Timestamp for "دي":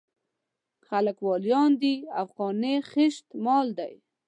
1.81-1.95